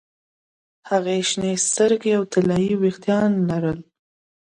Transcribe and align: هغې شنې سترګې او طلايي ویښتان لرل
هغې 0.89 1.17
شنې 1.29 1.53
سترګې 1.69 2.11
او 2.17 2.23
طلايي 2.33 2.73
ویښتان 2.81 3.29
لرل 3.49 3.79